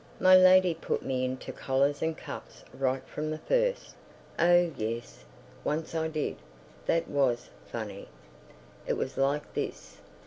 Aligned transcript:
My 0.19 0.35
lady 0.35 0.73
put 0.73 1.03
me 1.03 1.23
into 1.23 1.51
collars 1.53 2.01
and 2.01 2.17
cuffs 2.17 2.63
from 3.05 3.29
the 3.29 3.37
first. 3.37 3.93
Oh 4.39 4.71
yes—once 4.75 5.93
I 5.93 6.07
did! 6.07 6.37
That 6.87 7.07
was—funny! 7.07 8.07
It 8.87 8.97
was 8.97 9.15
like 9.17 9.53
this. 9.53 9.97